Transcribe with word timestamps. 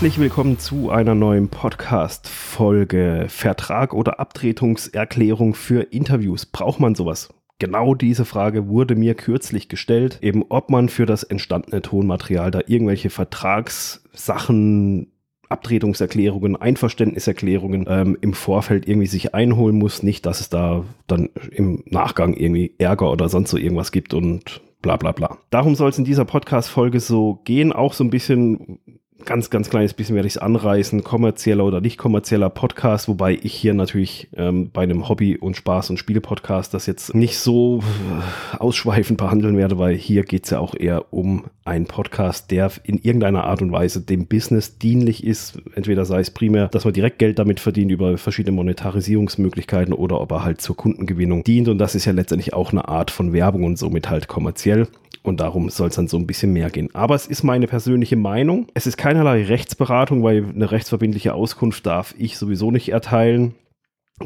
Herzlich 0.00 0.18
willkommen 0.18 0.58
zu 0.58 0.88
einer 0.88 1.14
neuen 1.14 1.50
Podcast-Folge. 1.50 3.26
Vertrag 3.28 3.92
oder 3.92 4.18
Abtretungserklärung 4.18 5.52
für 5.52 5.92
Interviews. 5.92 6.46
Braucht 6.46 6.80
man 6.80 6.94
sowas? 6.94 7.28
Genau 7.58 7.94
diese 7.94 8.24
Frage 8.24 8.66
wurde 8.66 8.94
mir 8.94 9.14
kürzlich 9.14 9.68
gestellt, 9.68 10.18
eben 10.22 10.42
ob 10.48 10.70
man 10.70 10.88
für 10.88 11.04
das 11.04 11.22
entstandene 11.22 11.82
Tonmaterial 11.82 12.50
da 12.50 12.60
irgendwelche 12.66 13.10
Vertragssachen 13.10 15.12
Abtretungserklärungen, 15.50 16.56
Einverständniserklärungen 16.56 17.84
ähm, 17.86 18.16
im 18.22 18.32
Vorfeld 18.32 18.88
irgendwie 18.88 19.06
sich 19.06 19.34
einholen 19.34 19.76
muss. 19.76 20.02
Nicht, 20.02 20.24
dass 20.24 20.40
es 20.40 20.48
da 20.48 20.82
dann 21.08 21.28
im 21.50 21.82
Nachgang 21.84 22.32
irgendwie 22.32 22.74
Ärger 22.78 23.10
oder 23.10 23.28
sonst 23.28 23.50
so 23.50 23.58
irgendwas 23.58 23.92
gibt 23.92 24.14
und 24.14 24.62
bla 24.80 24.96
bla 24.96 25.12
bla. 25.12 25.36
Darum 25.50 25.74
soll 25.74 25.90
es 25.90 25.98
in 25.98 26.06
dieser 26.06 26.24
Podcast-Folge 26.24 27.00
so 27.00 27.42
gehen, 27.44 27.74
auch 27.74 27.92
so 27.92 28.02
ein 28.02 28.08
bisschen 28.08 28.78
ganz, 29.24 29.50
ganz 29.50 29.70
kleines 29.70 29.94
bisschen 29.94 30.14
werde 30.14 30.26
ich 30.26 30.34
es 30.34 30.38
anreißen, 30.38 31.04
kommerzieller 31.04 31.64
oder 31.64 31.80
nicht 31.80 31.98
kommerzieller 31.98 32.50
Podcast, 32.50 33.08
wobei 33.08 33.38
ich 33.42 33.54
hier 33.54 33.74
natürlich 33.74 34.28
ähm, 34.36 34.70
bei 34.72 34.82
einem 34.82 35.08
Hobby- 35.08 35.36
und 35.38 35.56
Spaß- 35.56 35.90
und 35.90 35.96
Spiele-Podcast 35.98 36.74
das 36.74 36.86
jetzt 36.86 37.14
nicht 37.14 37.38
so 37.38 37.80
äh, 37.80 38.56
ausschweifend 38.58 39.18
behandeln 39.18 39.56
werde, 39.56 39.78
weil 39.78 39.96
hier 39.96 40.24
geht 40.24 40.44
es 40.44 40.50
ja 40.50 40.58
auch 40.58 40.74
eher 40.74 41.12
um 41.12 41.44
einen 41.64 41.86
Podcast, 41.86 42.50
der 42.50 42.70
in 42.84 42.98
irgendeiner 42.98 43.44
Art 43.44 43.62
und 43.62 43.72
Weise 43.72 44.00
dem 44.00 44.26
Business 44.26 44.78
dienlich 44.78 45.24
ist. 45.24 45.58
Entweder 45.74 46.04
sei 46.04 46.20
es 46.20 46.30
primär, 46.30 46.68
dass 46.68 46.84
man 46.84 46.94
direkt 46.94 47.18
Geld 47.18 47.38
damit 47.38 47.60
verdient 47.60 47.92
über 47.92 48.18
verschiedene 48.18 48.56
Monetarisierungsmöglichkeiten 48.56 49.94
oder 49.94 50.20
ob 50.20 50.32
er 50.32 50.44
halt 50.44 50.60
zur 50.60 50.76
Kundengewinnung 50.76 51.44
dient. 51.44 51.68
Und 51.68 51.78
das 51.78 51.94
ist 51.94 52.06
ja 52.06 52.12
letztendlich 52.12 52.54
auch 52.54 52.72
eine 52.72 52.88
Art 52.88 53.10
von 53.10 53.32
Werbung 53.32 53.64
und 53.64 53.78
somit 53.78 54.10
halt 54.10 54.26
kommerziell. 54.26 54.88
Und 55.22 55.40
darum 55.40 55.68
soll 55.68 55.88
es 55.88 55.96
dann 55.96 56.08
so 56.08 56.16
ein 56.16 56.26
bisschen 56.26 56.52
mehr 56.52 56.70
gehen. 56.70 56.88
Aber 56.94 57.14
es 57.14 57.26
ist 57.26 57.42
meine 57.42 57.66
persönliche 57.66 58.16
Meinung. 58.16 58.68
Es 58.74 58.86
ist 58.86 58.96
keinerlei 58.96 59.44
Rechtsberatung, 59.44 60.22
weil 60.22 60.46
eine 60.48 60.70
rechtsverbindliche 60.70 61.34
Auskunft 61.34 61.84
darf 61.84 62.14
ich 62.18 62.38
sowieso 62.38 62.70
nicht 62.70 62.90
erteilen. 62.90 63.54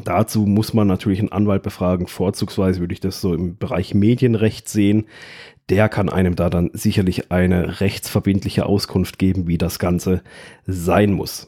Dazu 0.03 0.45
muss 0.45 0.73
man 0.73 0.87
natürlich 0.87 1.19
einen 1.19 1.31
Anwalt 1.31 1.63
befragen. 1.63 2.07
Vorzugsweise 2.07 2.79
würde 2.79 2.93
ich 2.93 2.99
das 2.99 3.21
so 3.21 3.33
im 3.33 3.57
Bereich 3.57 3.93
Medienrecht 3.93 4.69
sehen. 4.69 5.05
Der 5.69 5.89
kann 5.89 6.09
einem 6.09 6.35
da 6.35 6.49
dann 6.49 6.69
sicherlich 6.73 7.31
eine 7.31 7.81
rechtsverbindliche 7.81 8.65
Auskunft 8.65 9.19
geben, 9.19 9.47
wie 9.47 9.57
das 9.57 9.79
Ganze 9.79 10.21
sein 10.65 11.11
muss 11.11 11.47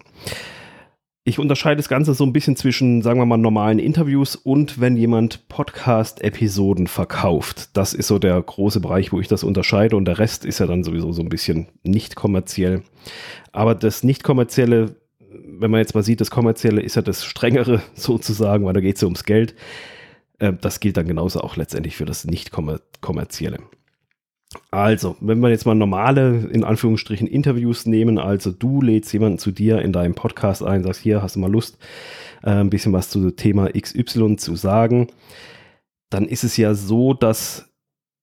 ich 1.27 1.39
unterscheide 1.39 1.75
das 1.75 1.89
Ganze 1.89 2.13
so 2.13 2.23
ein 2.23 2.31
bisschen 2.31 2.55
zwischen, 2.55 3.01
sagen 3.01 3.19
wir 3.19 3.25
mal, 3.25 3.35
normalen 3.35 3.79
Interviews 3.79 4.37
und 4.37 4.79
wenn 4.79 4.95
jemand 4.95 5.49
Podcast-Episoden 5.49 6.87
verkauft. 6.87 7.75
Das 7.75 7.93
ist 7.93 8.07
so 8.07 8.17
der 8.17 8.41
große 8.41 8.79
Bereich, 8.79 9.11
wo 9.11 9.19
ich 9.19 9.27
das 9.27 9.43
unterscheide 9.43 9.97
und 9.97 10.05
der 10.05 10.19
Rest 10.19 10.45
ist 10.45 10.59
ja 10.59 10.65
dann 10.67 10.85
sowieso 10.85 11.11
so 11.11 11.21
ein 11.21 11.27
bisschen 11.27 11.67
nicht 11.83 12.15
kommerziell. 12.15 12.81
Aber 13.51 13.75
das 13.75 14.05
nicht 14.05 14.23
kommerzielle, 14.23 14.95
wenn 15.29 15.69
man 15.69 15.81
jetzt 15.81 15.95
mal 15.95 16.01
sieht, 16.01 16.21
das 16.21 16.31
kommerzielle 16.31 16.79
ist 16.79 16.95
ja 16.95 17.01
das 17.01 17.25
strengere 17.25 17.81
sozusagen, 17.93 18.65
weil 18.65 18.73
da 18.73 18.79
geht 18.79 18.95
es 18.95 19.01
ja 19.01 19.07
ums 19.07 19.25
Geld. 19.25 19.53
Äh, 20.39 20.53
das 20.53 20.79
gilt 20.79 20.95
dann 20.95 21.09
genauso 21.09 21.41
auch 21.41 21.57
letztendlich 21.57 21.97
für 21.97 22.05
das 22.05 22.23
nicht 22.23 22.51
kommerzielle. 23.01 23.59
Also, 24.71 25.17
wenn 25.19 25.39
wir 25.39 25.49
jetzt 25.49 25.65
mal 25.65 25.75
normale, 25.75 26.47
in 26.51 26.63
Anführungsstrichen, 26.63 27.27
Interviews 27.27 27.85
nehmen, 27.85 28.17
also 28.17 28.51
du 28.51 28.81
lädst 28.81 29.11
jemanden 29.11 29.39
zu 29.39 29.51
dir 29.51 29.81
in 29.81 29.91
deinem 29.91 30.15
Podcast 30.15 30.63
ein, 30.63 30.83
sagst, 30.83 31.01
hier 31.01 31.21
hast 31.21 31.35
du 31.35 31.39
mal 31.39 31.51
Lust, 31.51 31.77
äh, 32.43 32.51
ein 32.51 32.69
bisschen 32.69 32.93
was 32.93 33.09
zu 33.09 33.31
Thema 33.31 33.69
XY 33.69 34.37
zu 34.37 34.55
sagen, 34.55 35.07
dann 36.09 36.27
ist 36.27 36.45
es 36.45 36.55
ja 36.55 36.73
so, 36.73 37.13
dass 37.13 37.69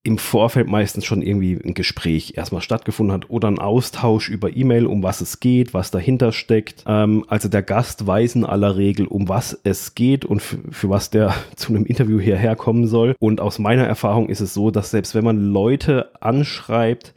im 0.05 0.19
Vorfeld 0.19 0.69
meistens 0.69 1.07
schon 1.07 1.23
irgendwie 1.23 1.59
ein 1.65 1.73
Gespräch 1.73 2.35
erstmal 2.37 2.61
stattgefunden 2.61 3.15
hat 3.15 3.31
oder 3.31 3.49
ein 3.49 3.59
Austausch 3.59 4.29
über 4.29 4.55
E-Mail, 4.55 4.85
um 4.85 5.03
was 5.03 5.23
es 5.23 5.41
geht, 5.41 5.73
was 5.73 5.91
dahinter 5.91 6.31
steckt. 6.31 6.85
Ähm, 6.87 7.25
also 7.29 7.49
der 7.49 7.63
Gast 7.63 8.07
weiß 8.07 8.35
in 8.35 8.45
aller 8.45 8.77
Regel, 8.77 9.07
um 9.07 9.31
was 9.31 9.59
es 9.65 9.95
geht 9.95 10.27
und 10.27 10.41
für 10.43 10.91
was 10.91 11.09
der 11.09 11.35
zu 11.57 11.73
einem 11.73 11.87
Interview 11.87 12.21
hierher 12.21 12.55
kommen 12.55 12.87
soll. 12.87 13.17
Und 13.19 13.41
aus 13.41 13.59
meiner 13.59 13.87
Erfahrung 13.87 14.29
ist 14.29 14.41
es 14.41 14.53
so, 14.53 14.71
dass 14.71 14.91
selbst 14.91 15.15
wenn 15.15 15.25
man 15.25 15.41
Leute 15.41 16.11
anschreibt, 16.21 17.15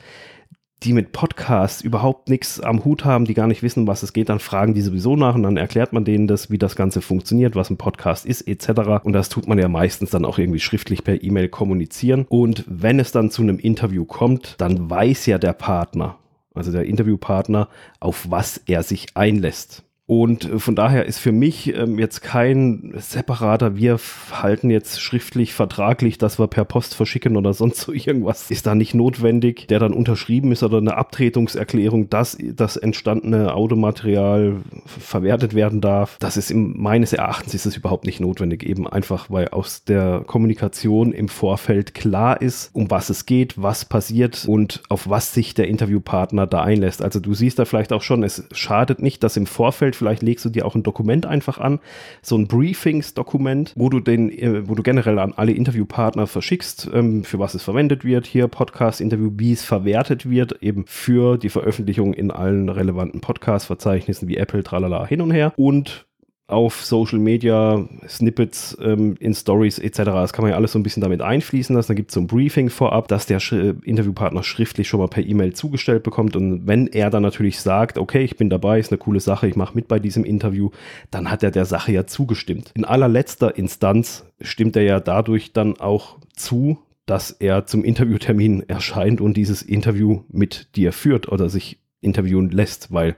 die 0.83 0.93
mit 0.93 1.11
Podcasts 1.11 1.81
überhaupt 1.81 2.29
nichts 2.29 2.59
am 2.59 2.85
Hut 2.85 3.03
haben, 3.03 3.25
die 3.25 3.33
gar 3.33 3.47
nicht 3.47 3.63
wissen, 3.63 3.88
was 3.88 4.03
es 4.03 4.13
geht, 4.13 4.29
dann 4.29 4.39
fragen 4.39 4.75
die 4.75 4.81
sowieso 4.81 5.15
nach 5.15 5.33
und 5.33 5.43
dann 5.43 5.57
erklärt 5.57 5.91
man 5.91 6.05
denen 6.05 6.27
das, 6.27 6.51
wie 6.51 6.59
das 6.59 6.75
Ganze 6.75 7.01
funktioniert, 7.01 7.55
was 7.55 7.69
ein 7.69 7.77
Podcast 7.77 8.25
ist, 8.25 8.41
etc. 8.41 9.03
Und 9.03 9.13
das 9.13 9.29
tut 9.29 9.47
man 9.47 9.57
ja 9.57 9.67
meistens 9.67 10.11
dann 10.11 10.25
auch 10.25 10.38
irgendwie 10.38 10.59
schriftlich 10.59 11.03
per 11.03 11.23
E-Mail 11.23 11.49
kommunizieren. 11.49 12.25
Und 12.29 12.63
wenn 12.67 12.99
es 12.99 13.11
dann 13.11 13.31
zu 13.31 13.41
einem 13.41 13.57
Interview 13.57 14.05
kommt, 14.05 14.55
dann 14.59 14.89
weiß 14.89 15.25
ja 15.25 15.39
der 15.39 15.53
Partner, 15.53 16.17
also 16.53 16.71
der 16.71 16.85
Interviewpartner, 16.85 17.69
auf 17.99 18.29
was 18.29 18.57
er 18.57 18.83
sich 18.83 19.07
einlässt. 19.15 19.83
Und 20.07 20.45
äh, 20.45 20.57
von 20.57 20.73
daher 20.73 21.06
ist 21.06 21.19
für 21.19 21.34
mich 21.34 21.75
ähm, 21.75 22.00
jetzt 22.00 22.22
kein 22.22 22.94
separater, 22.95 23.75
wir 23.75 24.00
halten 24.31 24.69
jetzt 24.69 25.01
schriftlich, 25.01 25.53
vertraglich, 25.53 26.18
dass 26.18 26.40
wir 26.40 26.47
per 26.47 26.63
Post 26.63 26.95
verschicken 26.95 27.35
oder 27.35 27.53
sonst 27.53 27.81
so 27.81 27.91
irgendwas, 27.91 28.50
ist 28.50 28.66
da 28.66 28.73
nicht 28.73 28.94
notwendig, 28.94 29.68
der 29.68 29.79
dann 29.79 29.94
unterschrieben 29.94 30.53
ist 30.53 30.63
oder 30.63 30.78
eine 30.78 30.95
Abtretungserklärung, 30.95 32.09
dass 32.09 32.38
das 32.56 32.78
entstandene 32.78 33.53
Automaterial 33.53 34.62
verwertet 34.85 35.53
werden 35.53 35.81
darf. 35.81 36.18
Das 36.19 36.38
ist 36.38 36.51
im, 36.51 36.81
meines 36.81 37.12
Erachtens 37.12 37.53
ist 37.53 37.66
es 37.66 37.75
überhaupt 37.75 38.06
nicht 38.06 38.22
notwendig, 38.22 38.63
eben 38.63 38.88
einfach, 38.88 39.29
weil 39.29 39.50
aus 39.50 39.84
der 39.84 40.24
Kommunikation 40.25 41.12
im 41.12 41.28
Vorfeld 41.28 41.94
klar 41.94 42.41
ist, 42.41 42.69
um 42.74 42.89
was 42.89 43.09
es 43.09 43.25
geht, 43.25 43.62
was 43.62 43.84
passiert 43.84 44.45
und 44.47 44.84
auf 44.88 45.09
was 45.09 45.34
sich 45.34 45.53
der 45.53 45.68
Interviewpartner 45.68 46.47
da 46.47 46.62
einlässt. 46.63 47.01
Also 47.01 47.19
du 47.19 47.34
siehst 47.34 47.59
da 47.59 47.66
vielleicht 47.66 47.91
auch 47.91 48.03
schon, 48.03 48.24
es 48.24 48.45
schadet 48.53 49.01
nicht, 49.01 49.22
dass 49.22 49.35
im 49.35 49.47
Vorfeld 49.47 49.97
vielleicht 49.97 50.24
legst 50.24 50.46
du 50.46 50.50
dir 50.50 50.66
auch 50.66 50.75
ein 50.75 50.84
Dokument 50.84 51.25
einfach 51.25 51.58
an, 51.58 51.80
so 52.22 52.38
ein 52.38 52.47
Briefings-Dokument, 52.47 53.74
wo 53.75 53.90
du 53.90 54.00
den, 54.00 54.30
äh, 54.30 54.68
wo 54.68 54.75
du 54.75 54.84
generell 54.84 55.19
an 55.19 55.34
alle 55.35 55.52
Interviewpartner 55.52 56.28
verschickst, 56.28 56.90
ähm, 56.94 57.24
für 57.24 57.40
was 57.40 57.53
es 57.53 57.63
verwendet 57.63 58.06
wird, 58.06 58.25
hier 58.25 58.47
Podcast-Interview, 58.47 59.31
wie 59.36 59.52
es 59.52 59.63
verwertet 59.63 60.30
wird, 60.30 60.62
eben 60.62 60.86
für 60.88 61.38
die 61.38 61.50
Veröffentlichung 61.50 62.13
in 62.13 62.31
allen 62.31 62.69
relevanten 62.69 63.22
Podcast-Verzeichnissen 63.22 64.28
wie 64.28 64.38
Apple, 64.38 64.63
tralala, 64.63 65.06
hin 65.06 65.22
und 65.22 65.31
her. 65.31 65.53
Und 65.56 66.06
auf 66.47 66.85
Social 66.85 67.19
Media, 67.19 67.88
Snippets 68.08 68.78
ähm, 68.81 69.16
in 69.19 69.34
Stories 69.34 69.80
etc. 69.80 69.97
Das 69.97 70.31
kann 70.31 70.44
man 70.44 70.52
ja 70.52 70.56
alles 70.56 70.72
so 70.72 70.80
ein 70.80 70.84
bisschen 70.84 71.02
damit 71.02 71.22
einfließen 71.22 71.75
lassen. 71.75 71.90
Dann 71.90 71.97
gibt 71.97 72.12
es 72.12 72.16
so 72.16 72.22
ein 72.22 72.28
Briefing 72.28 72.69
vorab, 72.69 73.09
dass 73.09 73.25
der 73.25 73.41
Sch 73.41 73.52
Interviewpartner 73.52 74.44
schriftlich 74.44 74.88
schon 74.88 75.02
mal 75.02 75.09
per 75.09 75.25
E-Mail 75.25 75.53
zugestellt 75.53 76.03
bekommt. 76.03 76.38
Und 76.38 76.66
wenn 76.66 76.88
er 76.88 77.09
dann 77.09 77.24
natürlich 77.24 77.59
sagt, 77.59 77.97
okay, 77.97 78.24
ich 78.24 78.38
bin 78.38 78.50
dabei, 78.50 78.80
ist 78.80 78.91
eine 78.91 78.97
coole 78.97 79.19
Sache, 79.19 79.47
ich 79.47 79.57
mache 79.57 79.75
mit 79.75 79.90
bei 79.90 80.00
diesem 80.00 80.24
Interview, 80.24 80.69
dann 81.12 81.30
hat 81.30 81.44
er 81.44 81.52
der 81.52 81.66
Sache 81.66 81.91
ja 81.91 82.07
zugestimmt. 82.07 82.72
In 82.75 82.86
allerletzter 82.86 83.57
Instanz 83.57 84.25
stimmt 84.40 84.78
er 84.78 84.84
ja 84.84 85.00
dadurch 85.02 85.52
dann 85.52 85.78
auch 85.81 86.18
zu, 86.34 86.80
dass 87.06 87.31
er 87.31 87.66
zum 87.66 87.84
Interviewtermin 87.84 88.63
erscheint 88.69 89.19
und 89.19 89.36
dieses 89.36 89.62
Interview 89.62 90.22
mit 90.30 90.78
dir 90.78 90.94
führt 90.94 91.28
oder 91.28 91.50
sich 91.50 91.80
interviewen 92.00 92.52
lässt, 92.52 92.94
weil 92.94 93.18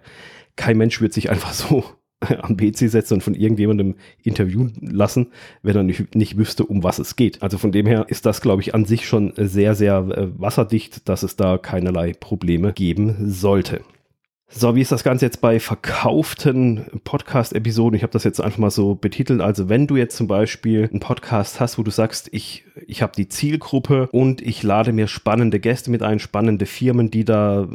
kein 0.56 0.78
Mensch 0.78 1.00
wird 1.00 1.14
sich 1.14 1.30
einfach 1.30 1.54
so 1.54 1.84
am 2.42 2.58
PC 2.58 2.90
setzen 2.90 3.16
und 3.16 3.22
von 3.22 3.36
irgendjemandem 3.36 3.96
interviewen 4.24 4.74
lassen, 4.82 5.28
wenn 5.62 5.76
er 5.76 5.84
nicht, 5.84 6.16
nicht 6.16 6.38
wüsste, 6.38 6.66
um 6.66 6.84
was 6.84 7.00
es 7.00 7.16
geht. 7.16 7.42
Also 7.42 7.58
von 7.58 7.72
dem 7.72 7.86
her 7.86 8.06
ist 8.10 8.26
das, 8.26 8.42
glaube 8.42 8.62
ich, 8.62 8.76
an 8.76 8.86
sich 8.86 9.08
schon 9.08 9.34
sehr, 9.38 9.76
sehr 9.76 9.98
äh, 9.98 10.28
wasserdicht, 10.40 11.08
dass 11.08 11.24
es 11.24 11.36
da 11.36 11.58
keinerlei 11.58 12.14
Probleme 12.14 12.74
geben 12.74 13.32
sollte. 13.32 13.82
So, 14.52 14.76
wie 14.76 14.82
ist 14.82 14.92
das 14.92 15.04
Ganze 15.04 15.26
jetzt 15.26 15.42
bei 15.42 15.60
verkauften 15.60 16.88
Podcast-Episoden? 17.04 17.96
Ich 17.96 18.02
habe 18.02 18.14
das 18.14 18.24
jetzt 18.24 18.42
einfach 18.42 18.58
mal 18.58 18.72
so 18.72 18.96
betitelt. 18.96 19.42
Also 19.42 19.70
wenn 19.70 19.86
du 19.86 19.96
jetzt 19.96 20.18
zum 20.18 20.26
Beispiel 20.26 20.90
einen 20.90 21.00
Podcast 21.00 21.60
hast, 21.60 21.78
wo 21.78 21.84
du 21.84 21.92
sagst, 21.92 22.30
ich, 22.32 22.66
ich 22.88 23.04
habe 23.04 23.14
die 23.16 23.30
Zielgruppe 23.30 24.10
und 24.12 24.42
ich 24.42 24.64
lade 24.64 24.92
mir 24.92 25.08
spannende 25.08 25.60
Gäste 25.60 25.92
mit 25.92 26.02
ein, 26.02 26.18
spannende 26.18 26.66
Firmen, 26.66 27.12
die 27.12 27.26
da 27.26 27.70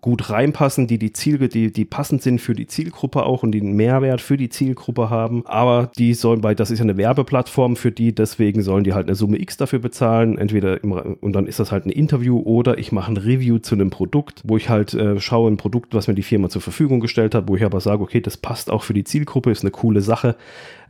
gut 0.00 0.30
reinpassen, 0.30 0.86
die 0.86 0.98
die 0.98 1.12
Ziel, 1.12 1.38
die, 1.48 1.72
die 1.72 1.84
passend 1.84 2.22
sind 2.22 2.40
für 2.40 2.54
die 2.54 2.66
Zielgruppe 2.66 3.24
auch 3.24 3.42
und 3.42 3.54
einen 3.54 3.74
Mehrwert 3.74 4.20
für 4.20 4.36
die 4.36 4.48
Zielgruppe 4.48 5.10
haben. 5.10 5.44
Aber 5.46 5.90
die 5.96 6.14
sollen 6.14 6.40
bei, 6.40 6.54
das 6.54 6.70
ist 6.70 6.78
ja 6.78 6.84
eine 6.84 6.96
Werbeplattform 6.96 7.76
für 7.76 7.92
die, 7.92 8.14
deswegen 8.14 8.62
sollen 8.62 8.84
die 8.84 8.94
halt 8.94 9.06
eine 9.08 9.14
Summe 9.14 9.40
X 9.40 9.56
dafür 9.56 9.78
bezahlen. 9.78 10.38
Entweder 10.38 10.82
im, 10.82 10.92
und 10.92 11.32
dann 11.32 11.46
ist 11.46 11.60
das 11.60 11.72
halt 11.72 11.86
ein 11.86 11.90
Interview 11.90 12.40
oder 12.40 12.78
ich 12.78 12.92
mache 12.92 13.12
ein 13.12 13.16
Review 13.16 13.58
zu 13.58 13.74
einem 13.74 13.90
Produkt, 13.90 14.42
wo 14.44 14.56
ich 14.56 14.68
halt 14.68 14.94
äh, 14.94 15.20
schaue 15.20 15.50
ein 15.50 15.56
Produkt, 15.56 15.94
was 15.94 16.08
mir 16.08 16.14
die 16.14 16.22
Firma 16.22 16.48
zur 16.48 16.62
Verfügung 16.62 17.00
gestellt 17.00 17.34
hat, 17.34 17.48
wo 17.48 17.56
ich 17.56 17.64
aber 17.64 17.80
sage, 17.80 18.02
okay, 18.02 18.20
das 18.20 18.36
passt 18.36 18.70
auch 18.70 18.82
für 18.82 18.94
die 18.94 19.04
Zielgruppe, 19.04 19.50
ist 19.50 19.62
eine 19.62 19.70
coole 19.70 20.00
Sache. 20.00 20.36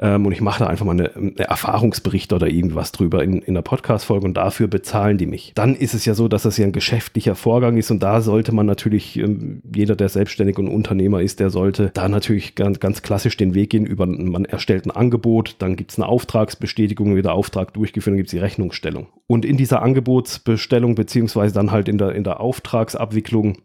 Ähm, 0.01 0.27
und 0.27 0.33
ich 0.33 0.41
mache 0.41 0.61
da 0.61 0.67
einfach 0.67 0.85
mal 0.85 0.93
eine, 0.93 1.15
eine 1.15 1.39
Erfahrungsbericht 1.39 2.33
oder 2.33 2.49
irgendwas 2.49 2.93
drüber 2.93 3.23
in, 3.23 3.41
in 3.41 3.55
der 3.55 3.63
Podcast-Folge 3.63 4.27
und 4.27 4.35
dafür 4.35 4.69
bezahlen 4.69 5.19
die 5.19 5.27
mich. 5.27 5.53
Dann 5.55 5.75
ist 5.75 5.95
es 5.95 6.05
ja 6.05 6.15
so, 6.15 6.29
dass 6.29 6.43
das 6.43 6.59
ja 6.59 6.67
ein 6.67 6.73
geschäftlicher 6.73 7.35
Vorgang 7.35 7.77
ist 7.77 7.91
und 7.91 8.03
da 8.03 8.21
sollte 8.21 8.53
man 8.53 8.67
natürlich, 8.67 8.82
ähm, 8.87 9.63
jeder, 9.75 9.97
der 9.97 10.09
selbstständig 10.09 10.59
und 10.59 10.69
Unternehmer 10.69 11.21
ist, 11.21 11.41
der 11.41 11.51
sollte 11.51 11.91
da 11.95 12.09
natürlich 12.09 12.55
ganz, 12.55 12.81
ganz 12.81 13.03
klassisch 13.03 13.37
den 13.37 13.55
Weg 13.55 13.71
gehen 13.71 13.87
über, 13.87 14.07
man 14.07 14.45
erstellt 14.45 14.87
ein 14.87 14.91
Angebot, 14.91 15.57
dann 15.59 15.77
gibt 15.77 15.93
es 15.93 15.99
eine 15.99 16.09
Auftragsbestätigung, 16.09 17.17
wie 17.17 17.23
der 17.23 17.35
Auftrag 17.35 17.75
durchgeführt, 17.75 18.13
dann 18.13 18.19
gibt 18.19 18.29
es 18.29 18.33
die 18.33 18.39
Rechnungsstellung. 18.39 19.09
Und 19.27 19.45
in 19.45 19.57
dieser 19.57 19.83
Angebotsbestellung 19.83 20.95
beziehungsweise 20.95 21.55
dann 21.55 21.71
halt 21.71 21.89
in 21.89 21.99
der, 21.99 22.15
in 22.15 22.25
der 22.25 22.41
Auftragsabwicklung 22.41 23.59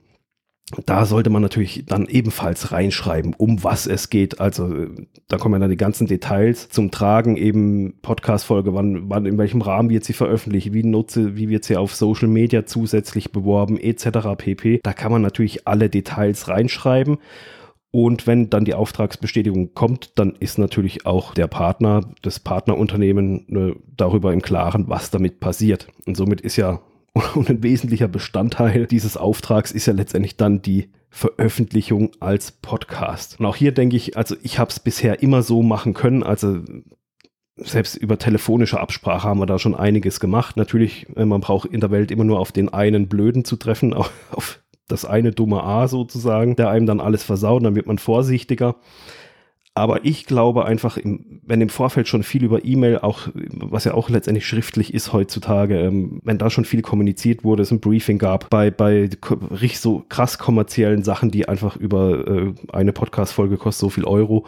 da 0.85 1.05
sollte 1.05 1.29
man 1.29 1.41
natürlich 1.41 1.85
dann 1.85 2.07
ebenfalls 2.07 2.73
reinschreiben, 2.73 3.33
um 3.33 3.63
was 3.63 3.87
es 3.87 4.09
geht. 4.09 4.41
Also 4.41 4.87
da 5.29 5.37
kommen 5.37 5.61
dann 5.61 5.69
die 5.69 5.77
ganzen 5.77 6.07
Details 6.07 6.67
zum 6.67 6.91
Tragen, 6.91 7.37
eben 7.37 7.93
Podcast-Folge, 8.01 8.73
wann, 8.73 9.09
wann, 9.09 9.25
in 9.25 9.37
welchem 9.37 9.61
Rahmen 9.61 9.89
wird 9.89 10.03
sie 10.03 10.11
veröffentlicht, 10.11 10.73
wie 10.73 10.83
nutze, 10.83 11.37
wie 11.37 11.47
wird 11.47 11.63
sie 11.63 11.77
auf 11.77 11.95
Social 11.95 12.27
Media 12.27 12.65
zusätzlich 12.65 13.31
beworben, 13.31 13.79
etc. 13.79 14.35
pp. 14.37 14.81
Da 14.83 14.91
kann 14.91 15.11
man 15.11 15.21
natürlich 15.21 15.67
alle 15.67 15.89
Details 15.89 16.49
reinschreiben. 16.49 17.17
Und 17.91 18.27
wenn 18.27 18.49
dann 18.49 18.65
die 18.65 18.73
Auftragsbestätigung 18.73 19.73
kommt, 19.73 20.19
dann 20.19 20.35
ist 20.37 20.57
natürlich 20.57 21.05
auch 21.05 21.33
der 21.33 21.47
Partner, 21.47 22.01
das 22.21 22.41
Partnerunternehmen 22.41 23.47
äh, 23.49 23.75
darüber 23.95 24.33
im 24.33 24.41
Klaren, 24.41 24.89
was 24.89 25.11
damit 25.11 25.39
passiert. 25.39 25.87
Und 26.05 26.17
somit 26.17 26.41
ist 26.41 26.57
ja 26.57 26.81
und 27.35 27.49
ein 27.49 27.63
wesentlicher 27.63 28.07
Bestandteil 28.07 28.87
dieses 28.87 29.17
Auftrags 29.17 29.71
ist 29.71 29.85
ja 29.85 29.93
letztendlich 29.93 30.37
dann 30.37 30.61
die 30.61 30.89
Veröffentlichung 31.09 32.11
als 32.19 32.51
Podcast. 32.51 33.39
Und 33.39 33.45
auch 33.45 33.55
hier 33.55 33.71
denke 33.71 33.95
ich, 33.95 34.17
also 34.17 34.35
ich 34.43 34.59
habe 34.59 34.69
es 34.69 34.79
bisher 34.79 35.21
immer 35.23 35.41
so 35.41 35.63
machen 35.63 35.93
können, 35.93 36.23
also 36.23 36.59
selbst 37.55 37.95
über 37.95 38.19
telefonische 38.19 38.79
Absprache 38.79 39.27
haben 39.27 39.39
wir 39.39 39.47
da 39.47 39.57
schon 39.57 39.75
einiges 39.75 40.19
gemacht. 40.19 40.57
Natürlich, 40.57 41.07
äh, 41.15 41.25
man 41.25 41.41
braucht 41.41 41.69
in 41.69 41.81
der 41.81 41.91
Welt 41.91 42.11
immer 42.11 42.23
nur 42.23 42.39
auf 42.39 42.51
den 42.51 42.69
einen 42.69 43.07
Blöden 43.07 43.45
zu 43.45 43.55
treffen, 43.55 43.93
auf 44.31 44.59
das 44.87 45.05
eine 45.05 45.31
dumme 45.31 45.63
A 45.63 45.87
sozusagen, 45.87 46.55
der 46.55 46.69
einem 46.69 46.85
dann 46.85 47.01
alles 47.01 47.23
versaut, 47.23 47.65
dann 47.65 47.75
wird 47.75 47.87
man 47.87 47.97
vorsichtiger. 47.97 48.75
Aber 49.77 50.05
ich 50.05 50.25
glaube 50.25 50.65
einfach, 50.65 50.97
wenn 51.03 51.61
im 51.61 51.69
Vorfeld 51.69 52.07
schon 52.07 52.23
viel 52.23 52.43
über 52.43 52.65
E-Mail, 52.65 52.97
auch 52.97 53.27
was 53.35 53.83
ja 53.83 53.93
auch 53.93 54.09
letztendlich 54.09 54.47
schriftlich 54.47 54.91
ist 54.91 55.13
heutzutage, 55.13 55.79
ähm, 55.79 56.19
wenn 56.23 56.39
da 56.39 56.49
schon 56.49 56.65
viel 56.65 56.81
kommuniziert 56.81 57.43
wurde, 57.43 57.61
es 57.61 57.69
ein 57.69 57.79
Briefing 57.79 58.17
gab 58.17 58.49
bei, 58.49 58.71
bei 58.71 59.07
richtig 59.51 59.79
so 59.79 60.03
krass 60.09 60.39
kommerziellen 60.39 61.03
Sachen, 61.03 61.29
die 61.29 61.47
einfach 61.47 61.75
über 61.75 62.27
äh, 62.27 62.53
eine 62.73 62.91
Podcast-Folge 62.91 63.57
kostet 63.57 63.81
so 63.81 63.89
viel 63.91 64.05
Euro, 64.05 64.47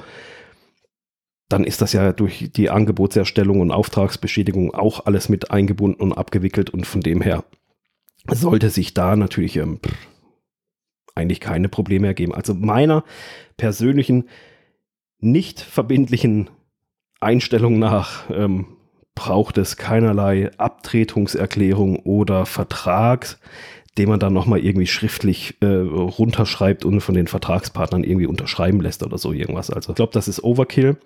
dann 1.48 1.64
ist 1.64 1.84
das 1.84 1.94
ja 1.94 2.12
durch 2.12 2.50
die 2.52 2.72
Angebotserstellung 2.72 3.62
und 3.62 3.70
Auftragsbestätigung 3.70 4.74
auch 4.74 5.06
alles 5.06 5.30
mit 5.30 5.52
eingebunden 5.52 6.02
und 6.02 6.14
abgewickelt 6.14 6.72
und 6.72 6.88
von 6.88 7.02
dem 7.02 7.22
her 7.22 7.44
sollte 8.31 8.72
sich 8.72 8.96
da 8.96 9.16
natürlich 9.16 9.58
ähm, 9.58 9.80
eigentlich 11.14 11.40
keine 11.40 11.70
Probleme 11.70 12.08
ergeben. 12.08 12.34
Also 12.34 12.56
meiner 12.56 13.04
persönlichen 13.58 14.26
nicht 15.19 15.60
verbindlichen 15.60 16.50
Einstellung 17.19 17.80
nach 17.80 18.30
ähm, 18.30 18.66
braucht 19.16 19.57
es 19.57 19.75
keinerlei 19.75 20.51
Abtretungserklärung 20.57 21.98
oder 21.98 22.45
Vertrag, 22.45 23.38
den 23.98 24.07
man 24.07 24.19
dann 24.19 24.33
nochmal 24.33 24.60
irgendwie 24.60 24.88
schriftlich 24.88 25.57
äh, 25.60 25.66
runterschreibt 25.66 26.86
und 26.86 27.01
von 27.01 27.16
den 27.16 27.27
Vertragspartnern 27.27 28.06
irgendwie 28.06 28.27
unterschreiben 28.27 28.80
lässt 28.80 29.04
oder 29.04 29.18
so 29.18 29.33
irgendwas. 29.33 29.69
Also 29.69 29.92
ich 29.92 29.95
glaube, 29.95 30.13
das 30.13 30.30
ist 30.30 30.42
Overkill. 30.44 30.98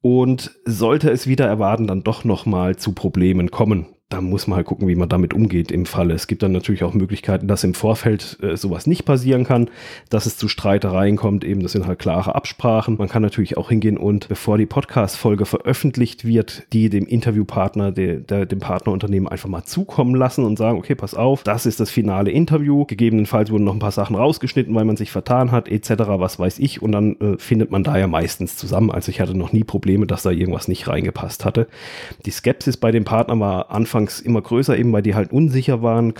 Und 0.00 0.52
sollte 0.64 1.10
es 1.10 1.26
wieder 1.26 1.46
erwarten, 1.46 1.86
dann 1.86 2.04
doch 2.04 2.24
nochmal 2.24 2.76
zu 2.76 2.92
Problemen 2.92 3.50
kommen, 3.50 3.86
da 4.10 4.22
muss 4.22 4.46
man 4.46 4.56
halt 4.56 4.66
gucken, 4.66 4.88
wie 4.88 4.94
man 4.94 5.08
damit 5.10 5.34
umgeht 5.34 5.70
im 5.70 5.84
Falle. 5.84 6.14
Es 6.14 6.26
gibt 6.26 6.42
dann 6.42 6.52
natürlich 6.52 6.82
auch 6.82 6.94
Möglichkeiten, 6.94 7.46
dass 7.46 7.62
im 7.62 7.74
Vorfeld 7.74 8.38
äh, 8.42 8.56
sowas 8.56 8.86
nicht 8.86 9.04
passieren 9.04 9.44
kann, 9.44 9.68
dass 10.08 10.24
es 10.24 10.38
zu 10.38 10.48
Streitereien 10.48 11.16
kommt. 11.16 11.44
Eben, 11.44 11.62
das 11.62 11.72
sind 11.72 11.86
halt 11.86 11.98
klare 11.98 12.34
Absprachen. 12.34 12.96
Man 12.96 13.10
kann 13.10 13.20
natürlich 13.20 13.58
auch 13.58 13.68
hingehen 13.68 13.98
und 13.98 14.28
bevor 14.28 14.56
die 14.56 14.64
Podcast-Folge 14.64 15.44
veröffentlicht 15.44 16.26
wird, 16.26 16.62
die 16.72 16.88
dem 16.88 17.04
Interviewpartner, 17.04 17.92
der, 17.92 18.16
der, 18.16 18.46
dem 18.46 18.60
Partnerunternehmen 18.60 19.28
einfach 19.28 19.50
mal 19.50 19.64
zukommen 19.64 20.14
lassen 20.14 20.42
und 20.42 20.56
sagen, 20.56 20.78
okay, 20.78 20.94
pass 20.94 21.12
auf, 21.12 21.42
das 21.42 21.66
ist 21.66 21.78
das 21.78 21.90
finale 21.90 22.30
Interview. 22.30 22.86
Gegebenenfalls 22.86 23.50
wurden 23.50 23.64
noch 23.64 23.74
ein 23.74 23.78
paar 23.78 23.92
Sachen 23.92 24.16
rausgeschnitten, 24.16 24.74
weil 24.74 24.86
man 24.86 24.96
sich 24.96 25.10
vertan 25.10 25.52
hat, 25.52 25.68
etc., 25.68 25.90
was 26.06 26.38
weiß 26.38 26.60
ich. 26.60 26.80
Und 26.80 26.92
dann 26.92 27.16
äh, 27.20 27.36
findet 27.36 27.70
man 27.70 27.84
da 27.84 27.98
ja 27.98 28.06
meistens 28.06 28.56
zusammen. 28.56 28.90
Also 28.90 29.10
ich 29.10 29.20
hatte 29.20 29.36
noch 29.36 29.52
nie 29.52 29.64
Probleme, 29.64 30.06
dass 30.06 30.22
da 30.22 30.30
irgendwas 30.30 30.66
nicht 30.66 30.88
reingepasst 30.88 31.44
hatte. 31.44 31.68
Die 32.24 32.30
Skepsis 32.30 32.78
bei 32.78 32.90
dem 32.90 33.04
Partner 33.04 33.38
war 33.38 33.70
Anfang 33.70 33.97
anfangs 33.98 34.20
immer 34.20 34.40
größer, 34.40 34.78
eben 34.78 34.92
weil 34.92 35.02
die 35.02 35.14
halt 35.14 35.32
unsicher 35.32 35.82
waren. 35.82 36.14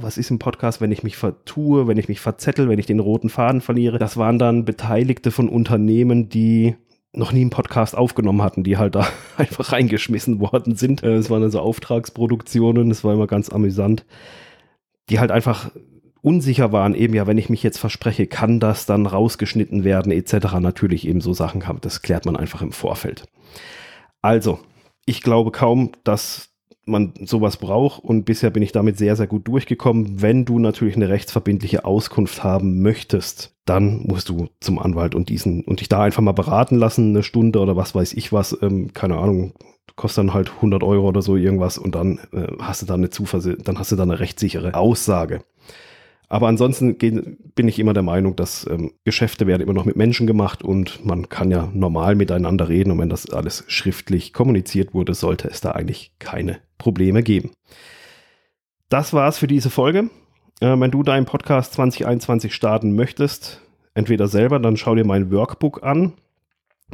Was 0.00 0.18
ist 0.18 0.30
im 0.30 0.38
Podcast, 0.40 0.80
wenn 0.80 0.90
ich 0.90 1.04
mich 1.04 1.16
vertue, 1.16 1.86
wenn 1.86 1.96
ich 1.96 2.08
mich 2.08 2.20
verzettel, 2.20 2.68
wenn 2.68 2.78
ich 2.78 2.86
den 2.86 2.98
roten 2.98 3.28
Faden 3.28 3.60
verliere? 3.60 3.98
Das 3.98 4.16
waren 4.16 4.38
dann 4.38 4.64
Beteiligte 4.64 5.30
von 5.30 5.48
Unternehmen, 5.48 6.28
die 6.28 6.74
noch 7.12 7.30
nie 7.30 7.42
einen 7.42 7.50
Podcast 7.50 7.96
aufgenommen 7.96 8.42
hatten, 8.42 8.64
die 8.64 8.76
halt 8.76 8.96
da 8.96 9.06
einfach 9.36 9.70
reingeschmissen 9.70 10.40
worden 10.40 10.74
sind. 10.74 11.04
Äh, 11.04 11.14
es 11.14 11.30
waren 11.30 11.44
also 11.44 11.60
Auftragsproduktionen, 11.60 12.88
das 12.88 13.04
war 13.04 13.14
immer 13.14 13.28
ganz 13.28 13.48
amüsant, 13.48 14.04
die 15.08 15.20
halt 15.20 15.30
einfach 15.30 15.70
unsicher 16.20 16.72
waren, 16.72 16.96
eben 16.96 17.14
ja, 17.14 17.28
wenn 17.28 17.38
ich 17.38 17.50
mich 17.50 17.62
jetzt 17.62 17.78
verspreche, 17.78 18.26
kann 18.26 18.58
das 18.58 18.86
dann 18.86 19.06
rausgeschnitten 19.06 19.84
werden, 19.84 20.10
etc. 20.10 20.54
Natürlich 20.58 21.06
eben 21.06 21.20
so 21.20 21.32
Sachen 21.32 21.60
kam. 21.60 21.80
Das 21.80 22.02
klärt 22.02 22.26
man 22.26 22.34
einfach 22.34 22.62
im 22.62 22.72
Vorfeld. 22.72 23.28
Also, 24.22 24.58
ich 25.06 25.20
glaube 25.20 25.52
kaum, 25.52 25.92
dass 26.02 26.53
man 26.86 27.12
sowas 27.24 27.56
braucht 27.56 28.02
und 28.04 28.24
bisher 28.24 28.50
bin 28.50 28.62
ich 28.62 28.72
damit 28.72 28.98
sehr, 28.98 29.16
sehr 29.16 29.26
gut 29.26 29.46
durchgekommen. 29.48 30.20
Wenn 30.22 30.44
du 30.44 30.58
natürlich 30.58 30.96
eine 30.96 31.08
rechtsverbindliche 31.08 31.84
Auskunft 31.84 32.44
haben 32.44 32.82
möchtest, 32.82 33.54
dann 33.64 34.02
musst 34.06 34.28
du 34.28 34.48
zum 34.60 34.78
Anwalt 34.78 35.14
und 35.14 35.28
diesen 35.28 35.64
und 35.64 35.80
dich 35.80 35.88
da 35.88 36.02
einfach 36.02 36.22
mal 36.22 36.32
beraten 36.32 36.76
lassen, 36.76 37.10
eine 37.10 37.22
Stunde 37.22 37.60
oder 37.60 37.76
was 37.76 37.94
weiß 37.94 38.12
ich 38.14 38.32
was, 38.32 38.56
ähm, 38.62 38.92
keine 38.92 39.18
Ahnung, 39.18 39.54
kostet 39.96 40.18
dann 40.18 40.34
halt 40.34 40.50
100 40.56 40.82
Euro 40.82 41.08
oder 41.08 41.22
so 41.22 41.36
irgendwas 41.36 41.78
und 41.78 41.94
dann 41.94 42.18
äh, 42.32 42.48
hast 42.60 42.82
du 42.82 42.86
da 42.86 42.94
eine 42.94 43.10
Zuversicht, 43.10 43.66
dann 43.66 43.78
hast 43.78 43.92
du 43.92 43.96
da 43.96 44.02
eine 44.02 44.20
rechtssichere 44.20 44.74
Aussage. 44.74 45.42
Aber 46.28 46.48
ansonsten 46.48 46.96
bin 46.96 47.68
ich 47.68 47.78
immer 47.78 47.92
der 47.92 48.02
Meinung, 48.02 48.34
dass 48.34 48.66
ähm, 48.68 48.92
Geschäfte 49.04 49.46
werden 49.46 49.62
immer 49.62 49.74
noch 49.74 49.84
mit 49.84 49.96
Menschen 49.96 50.26
gemacht 50.26 50.64
und 50.64 51.04
man 51.04 51.28
kann 51.28 51.50
ja 51.50 51.70
normal 51.72 52.14
miteinander 52.16 52.68
reden 52.68 52.90
und 52.90 52.98
wenn 52.98 53.10
das 53.10 53.30
alles 53.30 53.64
schriftlich 53.68 54.32
kommuniziert 54.32 54.94
wurde, 54.94 55.14
sollte 55.14 55.48
es 55.48 55.60
da 55.60 55.72
eigentlich 55.72 56.12
keine 56.18 56.58
Probleme 56.78 57.22
geben. 57.22 57.52
Das 58.88 59.12
war's 59.12 59.38
für 59.38 59.46
diese 59.46 59.70
Folge. 59.70 60.10
Äh, 60.60 60.78
wenn 60.78 60.90
du 60.90 61.02
deinen 61.02 61.26
Podcast 61.26 61.74
2021 61.74 62.54
starten 62.54 62.94
möchtest, 62.94 63.60
entweder 63.94 64.28
selber, 64.28 64.58
dann 64.58 64.76
schau 64.76 64.94
dir 64.94 65.06
mein 65.06 65.30
Workbook 65.32 65.82
an 65.82 66.12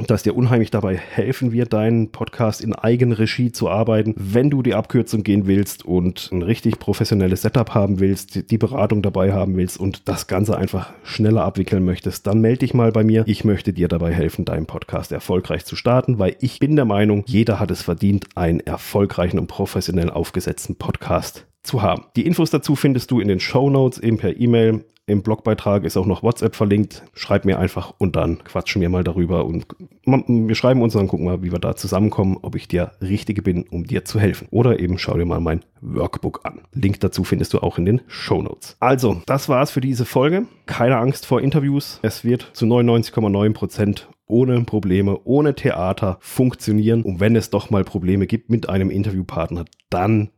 das 0.07 0.23
dir 0.23 0.35
unheimlich 0.35 0.71
dabei 0.71 0.97
helfen 0.97 1.51
wird, 1.51 1.73
deinen 1.73 2.11
Podcast 2.11 2.61
in 2.61 2.73
Eigenregie 2.73 3.51
zu 3.51 3.69
arbeiten. 3.69 4.13
Wenn 4.17 4.49
du 4.49 4.61
die 4.61 4.73
Abkürzung 4.73 5.23
gehen 5.23 5.47
willst 5.47 5.85
und 5.85 6.29
ein 6.31 6.41
richtig 6.41 6.79
professionelles 6.79 7.41
Setup 7.41 7.73
haben 7.73 7.99
willst, 7.99 8.51
die 8.51 8.57
Beratung 8.57 9.01
dabei 9.01 9.33
haben 9.33 9.55
willst 9.57 9.79
und 9.79 10.07
das 10.07 10.27
Ganze 10.27 10.57
einfach 10.57 10.93
schneller 11.03 11.43
abwickeln 11.43 11.85
möchtest, 11.85 12.27
dann 12.27 12.41
melde 12.41 12.59
dich 12.59 12.73
mal 12.73 12.91
bei 12.91 13.03
mir. 13.03 13.23
Ich 13.27 13.43
möchte 13.43 13.73
dir 13.73 13.87
dabei 13.87 14.13
helfen, 14.13 14.45
deinen 14.45 14.65
Podcast 14.65 15.11
erfolgreich 15.11 15.65
zu 15.65 15.75
starten, 15.75 16.19
weil 16.19 16.35
ich 16.39 16.59
bin 16.59 16.75
der 16.75 16.85
Meinung, 16.85 17.23
jeder 17.27 17.59
hat 17.59 17.71
es 17.71 17.81
verdient, 17.81 18.25
einen 18.35 18.59
erfolgreichen 18.61 19.39
und 19.39 19.47
professionell 19.47 20.09
aufgesetzten 20.09 20.75
Podcast 20.75 21.45
zu 21.63 21.81
haben. 21.81 22.05
Die 22.15 22.25
Infos 22.25 22.49
dazu 22.49 22.75
findest 22.75 23.11
du 23.11 23.19
in 23.19 23.27
den 23.27 23.39
Show 23.39 23.69
Notes, 23.69 23.99
eben 23.99 24.17
per 24.17 24.39
E-Mail. 24.39 24.85
Im 25.07 25.23
Blogbeitrag 25.23 25.83
ist 25.83 25.97
auch 25.97 26.05
noch 26.05 26.23
WhatsApp 26.23 26.55
verlinkt. 26.55 27.03
Schreib 27.13 27.43
mir 27.43 27.59
einfach 27.59 27.93
und 27.97 28.15
dann 28.15 28.43
quatschen 28.43 28.81
wir 28.81 28.89
mal 28.89 29.03
darüber 29.03 29.45
und 29.45 29.65
wir 30.05 30.55
schreiben 30.55 30.81
uns 30.81 30.95
und 30.95 31.01
dann 31.01 31.07
gucken 31.09 31.25
wir, 31.25 31.43
wie 31.43 31.51
wir 31.51 31.59
da 31.59 31.75
zusammenkommen, 31.75 32.37
ob 32.41 32.55
ich 32.55 32.67
der 32.67 32.93
Richtige 33.01 33.41
bin, 33.41 33.63
um 33.63 33.83
dir 33.83 34.05
zu 34.05 34.19
helfen. 34.19 34.47
Oder 34.51 34.79
eben 34.79 34.97
schau 34.97 35.17
dir 35.17 35.25
mal 35.25 35.41
mein 35.41 35.65
Workbook 35.81 36.41
an. 36.43 36.61
Link 36.71 36.99
dazu 37.01 37.23
findest 37.23 37.53
du 37.53 37.59
auch 37.59 37.77
in 37.77 37.85
den 37.85 38.01
Show 38.07 38.41
Notes. 38.41 38.77
Also, 38.79 39.21
das 39.25 39.49
war's 39.49 39.71
für 39.71 39.81
diese 39.81 40.05
Folge. 40.05 40.45
Keine 40.65 40.97
Angst 40.97 41.25
vor 41.25 41.41
Interviews. 41.41 41.99
Es 42.03 42.23
wird 42.23 42.49
zu 42.53 42.65
99,9 42.65 43.53
Prozent 43.53 44.07
ohne 44.27 44.61
Probleme, 44.61 45.19
ohne 45.25 45.55
Theater 45.55 46.19
funktionieren. 46.21 47.01
Und 47.01 47.19
wenn 47.19 47.35
es 47.35 47.49
doch 47.49 47.69
mal 47.69 47.83
Probleme 47.83 48.27
gibt 48.27 48.49
mit 48.49 48.69
einem 48.69 48.89
Interviewpartner, 48.89 49.65
dann 49.89 50.29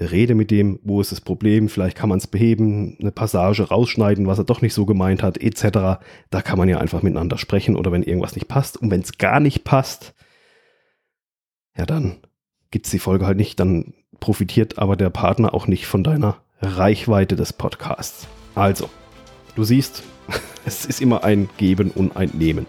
rede 0.00 0.34
mit 0.34 0.50
dem, 0.50 0.80
wo 0.82 1.00
ist 1.00 1.12
das 1.12 1.20
Problem, 1.20 1.68
vielleicht 1.68 1.96
kann 1.96 2.08
man 2.08 2.18
es 2.18 2.26
beheben, 2.26 2.96
eine 3.00 3.12
Passage 3.12 3.68
rausschneiden, 3.68 4.26
was 4.26 4.38
er 4.38 4.44
doch 4.44 4.60
nicht 4.60 4.74
so 4.74 4.86
gemeint 4.86 5.22
hat, 5.22 5.38
etc. 5.38 6.00
Da 6.30 6.42
kann 6.42 6.58
man 6.58 6.68
ja 6.68 6.78
einfach 6.78 7.02
miteinander 7.02 7.38
sprechen 7.38 7.76
oder 7.76 7.92
wenn 7.92 8.02
irgendwas 8.02 8.34
nicht 8.34 8.48
passt. 8.48 8.76
Und 8.76 8.90
wenn 8.90 9.00
es 9.00 9.18
gar 9.18 9.40
nicht 9.40 9.64
passt, 9.64 10.14
ja, 11.76 11.86
dann 11.86 12.16
gibt 12.70 12.86
es 12.86 12.90
die 12.90 12.98
Folge 12.98 13.26
halt 13.26 13.36
nicht, 13.36 13.60
dann 13.60 13.94
profitiert 14.18 14.78
aber 14.78 14.96
der 14.96 15.10
Partner 15.10 15.54
auch 15.54 15.66
nicht 15.66 15.86
von 15.86 16.02
deiner 16.02 16.38
Reichweite 16.60 17.36
des 17.36 17.52
Podcasts. 17.52 18.26
Also, 18.54 18.88
du 19.54 19.64
siehst, 19.64 20.02
es 20.64 20.86
ist 20.86 21.00
immer 21.00 21.24
ein 21.24 21.48
Geben 21.56 21.90
und 21.90 22.16
ein 22.16 22.30
Nehmen. 22.32 22.66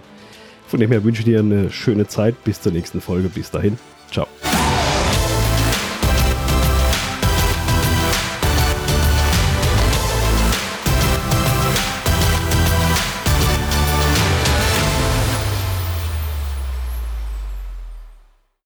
Von 0.67 0.79
dem 0.79 0.91
her 0.91 1.03
wünsche 1.03 1.22
ich 1.22 1.25
dir 1.25 1.39
eine 1.39 1.72
schöne 1.72 2.08
Zeit. 2.08 2.44
Bis 2.44 2.62
zur 2.62 2.72
nächsten 2.72 3.01
Folge. 3.01 3.29
Bis 3.29 3.51
dahin. 3.51 3.77
Ciao. 4.12 4.27